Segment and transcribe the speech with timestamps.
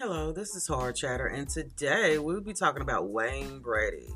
[0.00, 4.08] Hello, this is Hard Chatter, and today we'll be talking about Wayne Brady.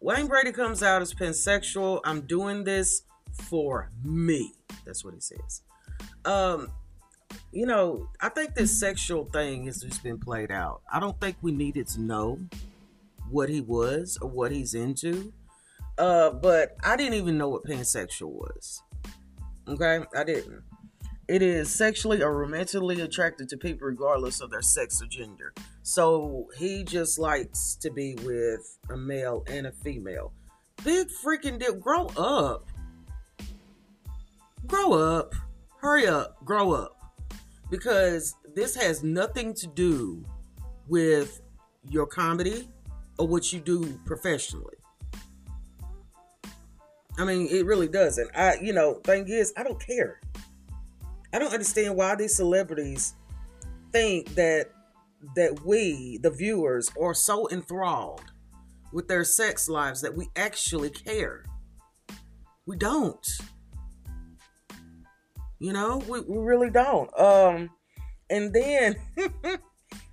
[0.00, 2.02] Wayne Brady comes out as pansexual.
[2.04, 3.00] I'm doing this
[3.32, 4.52] for me.
[4.84, 5.62] That's what he says.
[6.26, 6.68] Um,
[7.52, 10.82] you know, I think this sexual thing has just been played out.
[10.92, 12.38] I don't think we needed to know
[13.30, 15.32] what he was or what he's into.
[15.96, 18.82] Uh, but I didn't even know what pansexual was.
[19.66, 20.62] Okay, I didn't.
[21.28, 25.52] It is sexually or romantically attracted to people regardless of their sex or gender.
[25.82, 30.32] So he just likes to be with a male and a female.
[30.84, 31.74] Big freaking deal.
[31.74, 32.68] Grow up.
[34.68, 35.34] Grow up.
[35.80, 36.44] Hurry up.
[36.44, 36.96] Grow up.
[37.70, 40.24] Because this has nothing to do
[40.86, 41.40] with
[41.90, 42.68] your comedy
[43.18, 44.76] or what you do professionally.
[47.18, 48.30] I mean, it really doesn't.
[48.36, 50.20] I, you know, thing is, I don't care.
[51.36, 53.12] I don't understand why these celebrities
[53.92, 54.70] think that
[55.34, 58.22] that we, the viewers, are so enthralled
[58.90, 61.44] with their sex lives that we actually care.
[62.64, 63.28] We don't.
[65.58, 67.10] You know, we, we really don't.
[67.20, 67.68] Um,
[68.30, 68.96] and then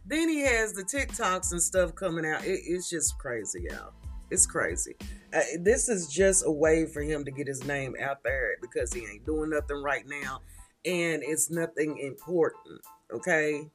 [0.05, 2.43] then he has the TikToks and stuff coming out.
[2.43, 3.93] It, it's just crazy, y'all.
[4.29, 4.97] It's crazy.
[5.33, 8.91] Uh, this is just a way for him to get his name out there because
[8.91, 10.41] he ain't doing nothing right now
[10.85, 12.81] and it's nothing important.
[13.13, 13.69] Okay.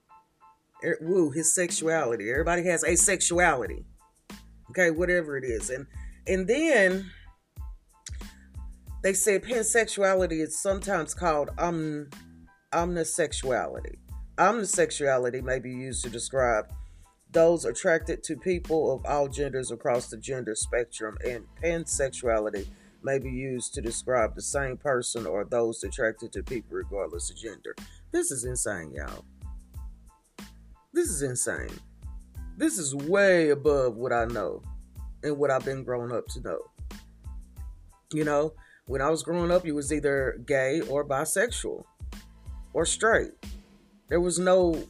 [0.84, 2.30] Er, woo, his sexuality.
[2.30, 3.84] Everybody has asexuality.
[4.70, 5.70] Okay, whatever it is.
[5.70, 5.86] And
[6.26, 7.10] and then
[9.02, 12.08] they say pansexuality is sometimes called um
[12.72, 13.96] omnisexuality.
[14.36, 16.66] Omnisexuality may be used to describe
[17.32, 22.68] those attracted to people of all genders across the gender spectrum, and pansexuality
[23.02, 27.36] may be used to describe the same person or those attracted to people regardless of
[27.36, 27.74] gender.
[28.10, 29.24] This is insane, y'all.
[30.92, 31.70] This is insane.
[32.56, 34.62] This is way above what I know
[35.22, 36.58] and what I've been growing up to know.
[38.12, 38.54] You know,
[38.86, 41.84] when I was growing up, you was either gay or bisexual
[42.72, 43.32] or straight.
[44.08, 44.82] There was no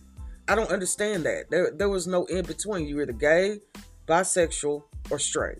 [0.49, 1.51] I don't understand that.
[1.51, 2.87] There there was no in between.
[2.87, 3.61] You were either gay,
[4.07, 5.59] bisexual, or straight.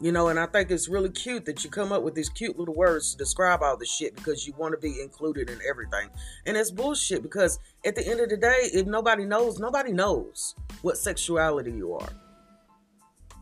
[0.00, 2.56] You know, and I think it's really cute that you come up with these cute
[2.56, 6.08] little words to describe all this shit because you want to be included in everything.
[6.46, 10.54] And it's bullshit because at the end of the day, if nobody knows, nobody knows
[10.82, 12.08] what sexuality you are.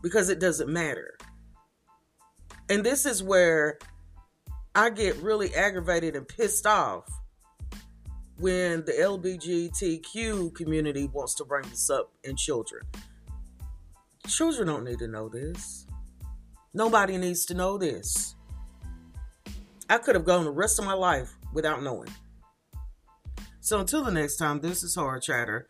[0.01, 1.17] Because it doesn't matter.
[2.69, 3.77] And this is where
[4.73, 7.05] I get really aggravated and pissed off
[8.39, 12.83] when the LGBTQ community wants to bring this up in children.
[14.27, 15.87] Children don't need to know this.
[16.77, 18.35] Nobody needs to know this.
[19.89, 22.09] I could have gone the rest of my life without knowing.
[23.61, 25.67] So until the next time, this is Hard Chatter,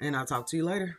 [0.00, 0.96] and I'll talk to you later.